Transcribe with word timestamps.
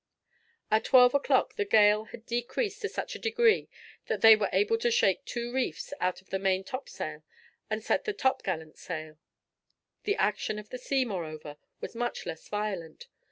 At 0.71 0.85
twelve 0.85 1.13
o'clock 1.13 1.57
the 1.57 1.63
gale 1.63 2.05
had 2.05 2.25
decreased 2.25 2.81
to 2.81 2.89
such 2.89 3.13
a 3.13 3.19
degree 3.19 3.69
that 4.07 4.21
they 4.21 4.35
were 4.35 4.49
able 4.51 4.79
to 4.79 4.89
shake 4.89 5.23
two 5.25 5.53
reefs 5.53 5.93
out 5.99 6.23
of 6.23 6.31
the 6.31 6.39
main 6.39 6.63
topsail 6.63 7.21
and 7.69 7.83
set 7.83 8.05
the 8.05 8.11
topgallant 8.15 8.77
sail. 8.79 9.19
The 10.05 10.15
action 10.15 10.57
of 10.57 10.69
the 10.69 10.79
sea, 10.79 11.05
moreover, 11.05 11.57
was 11.81 11.93
much 11.93 12.25
less 12.25 12.49
violent. 12.49 13.09